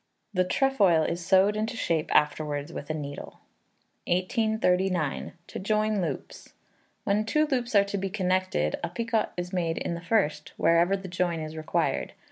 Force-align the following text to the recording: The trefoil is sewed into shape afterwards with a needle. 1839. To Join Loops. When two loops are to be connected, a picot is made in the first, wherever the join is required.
The 0.33 0.43
trefoil 0.45 1.03
is 1.03 1.23
sewed 1.23 1.55
into 1.55 1.77
shape 1.77 2.09
afterwards 2.11 2.73
with 2.73 2.89
a 2.89 2.93
needle. 2.95 3.39
1839. 4.07 5.33
To 5.45 5.59
Join 5.59 6.01
Loops. 6.01 6.53
When 7.03 7.23
two 7.23 7.45
loops 7.45 7.75
are 7.75 7.83
to 7.85 7.99
be 7.99 8.09
connected, 8.09 8.77
a 8.83 8.89
picot 8.89 9.29
is 9.37 9.53
made 9.53 9.77
in 9.77 9.93
the 9.93 10.01
first, 10.01 10.53
wherever 10.57 10.97
the 10.97 11.07
join 11.07 11.39
is 11.39 11.55
required. 11.55 12.13